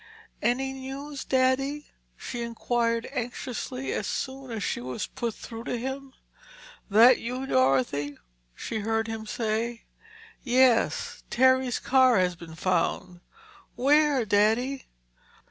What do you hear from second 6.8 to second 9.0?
"That you, Dorothy?" she